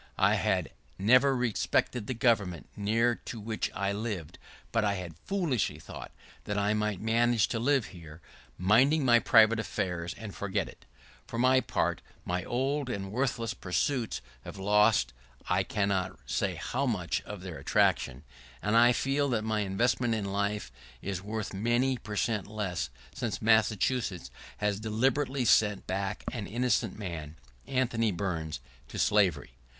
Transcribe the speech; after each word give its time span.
I 0.17 0.33
had 0.33 0.71
never 0.97 1.35
respected 1.35 2.07
the 2.07 2.15
government 2.15 2.67
near 2.75 3.13
to 3.25 3.39
which 3.39 3.69
I 3.75 3.91
lived, 3.91 4.39
but 4.71 4.83
I 4.83 4.95
had 4.95 5.15
foolishly 5.25 5.77
thought 5.77 6.11
that 6.45 6.57
I 6.57 6.73
might 6.73 6.99
manage 6.99 7.47
to 7.49 7.59
live 7.59 7.85
here, 7.93 8.19
minding 8.57 9.05
my 9.05 9.19
private 9.19 9.59
affairs, 9.59 10.15
and 10.15 10.33
forget 10.33 10.67
it. 10.67 10.85
For 11.27 11.37
my 11.37 11.59
part, 11.61 12.01
my 12.25 12.43
old 12.43 12.89
and 12.89 13.11
worthiest 13.11 13.61
pursuits 13.61 14.21
have 14.43 14.57
lost 14.57 15.13
I 15.47 15.61
cannot 15.61 16.17
say 16.25 16.55
how 16.55 16.87
much 16.87 17.21
of 17.21 17.41
their 17.41 17.59
attraction, 17.59 18.23
and 18.59 18.75
I 18.75 18.93
feel 18.93 19.29
that 19.29 19.43
my 19.43 19.59
investment 19.59 20.15
in 20.15 20.25
life 20.25 20.71
here 20.99 21.11
is 21.11 21.21
worth 21.21 21.53
many 21.53 21.99
per 21.99 22.15
cent 22.15 22.47
less 22.47 22.89
since 23.13 23.39
Massachusetts 23.39 24.31
last 24.59 24.79
deliberately 24.79 25.45
sent 25.45 25.85
back 25.85 26.23
an 26.31 26.47
innocent 26.47 26.97
man, 26.97 27.35
Anthony 27.67 28.11
Burns, 28.11 28.61
to 28.87 28.97
slavery. 28.97 29.51